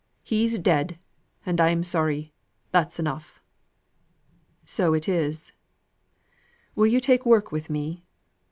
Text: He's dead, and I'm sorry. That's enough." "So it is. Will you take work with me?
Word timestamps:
He's 0.23 0.57
dead, 0.57 0.97
and 1.45 1.61
I'm 1.61 1.83
sorry. 1.83 2.33
That's 2.71 2.97
enough." 2.97 3.39
"So 4.65 4.95
it 4.95 5.07
is. 5.07 5.53
Will 6.73 6.87
you 6.87 6.99
take 6.99 7.23
work 7.23 7.51
with 7.51 7.69
me? 7.69 8.07